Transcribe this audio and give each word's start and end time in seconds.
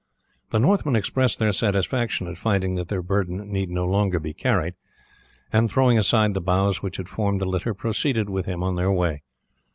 The 0.49 0.57
Northmen 0.57 0.95
expressed 0.95 1.37
their 1.37 1.51
satisfaction 1.51 2.25
at 2.25 2.39
finding 2.39 2.73
that 2.73 2.87
their 2.87 3.03
burden 3.03 3.51
need 3.51 3.69
no 3.69 3.85
longer 3.85 4.19
be 4.19 4.33
carried, 4.33 4.73
and 5.53 5.69
throwing 5.69 5.99
aside 5.99 6.33
the 6.33 6.41
boughs 6.41 6.81
which 6.81 6.97
had 6.97 7.07
formed 7.07 7.39
the 7.39 7.45
litter, 7.45 7.75
proceeded 7.75 8.27
with 8.27 8.47
him 8.47 8.63
on 8.63 8.77
their 8.77 8.91
way. 8.91 9.21